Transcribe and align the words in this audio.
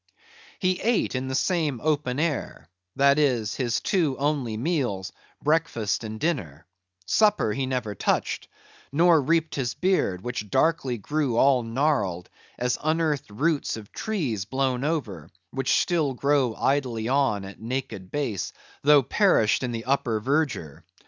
He 0.57 0.81
ate 0.81 1.13
in 1.13 1.27
the 1.27 1.35
same 1.35 1.79
open 1.79 2.19
air; 2.19 2.69
that 2.95 3.19
is, 3.19 3.53
his 3.53 3.79
two 3.79 4.17
only 4.17 4.57
meals,—breakfast 4.57 6.03
and 6.03 6.19
dinner: 6.19 6.65
supper 7.05 7.53
he 7.53 7.67
never 7.67 7.93
touched; 7.93 8.47
nor 8.91 9.21
reaped 9.21 9.53
his 9.53 9.75
beard; 9.75 10.21
which 10.23 10.49
darkly 10.49 10.97
grew 10.97 11.37
all 11.37 11.61
gnarled, 11.61 12.31
as 12.57 12.79
unearthed 12.83 13.29
roots 13.29 13.77
of 13.77 13.91
trees 13.91 14.45
blown 14.45 14.83
over, 14.83 15.29
which 15.51 15.73
still 15.79 16.15
grow 16.15 16.55
idly 16.55 17.07
on 17.07 17.45
at 17.45 17.61
naked 17.61 18.09
base, 18.09 18.53
though 18.81 19.03
perished 19.03 19.61
in 19.61 19.71
the 19.71 19.85
upper 19.85 20.19
verdure. 20.19 20.83